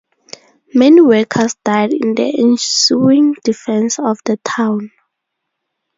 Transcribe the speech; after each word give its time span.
Many 0.73 0.99
workers 1.01 1.55
died 1.63 1.93
in 1.93 2.15
the 2.15 2.33
ensuing 2.35 3.35
defense 3.43 3.99
of 3.99 4.17
the 4.25 4.37
town. 4.37 4.89